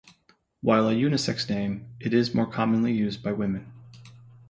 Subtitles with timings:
[0.61, 3.71] While a unisex name, it is more commonly used by women.